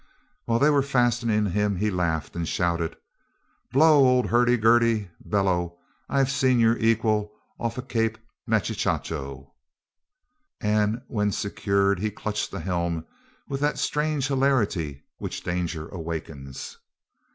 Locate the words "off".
7.59-7.79